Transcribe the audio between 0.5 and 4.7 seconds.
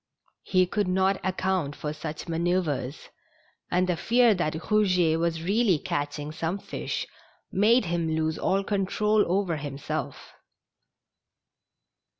lie could not account for such manoeuvres, and the fear that